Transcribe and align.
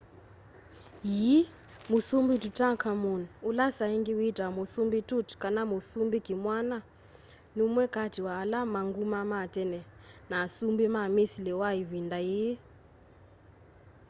yii 1.07 1.49
musumbi 1.91 2.35
tutankhamun 2.43 3.21
ula 3.49 3.65
saaingi 3.77 4.13
witawa 4.19 4.51
musumbi 4.59 4.99
tut 5.09 5.27
kana 5.41 5.61
musumbi 5.71 6.17
kimwana 6.27 6.77
numwe 7.55 7.85
kati 7.95 8.19
wa 8.25 8.33
ala 8.43 8.59
me 8.73 8.79
nguma 8.89 9.19
ma 9.31 9.41
tene 9.55 9.79
na 10.29 10.35
asumbi 10.45 10.85
ma 10.95 11.03
misili 11.15 11.53
ma 11.61 11.69
ivinda 11.81 12.19
yii 12.29 12.55